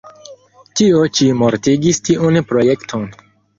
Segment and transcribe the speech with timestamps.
[0.81, 3.09] Tio ĉi mortigis tiun projekton.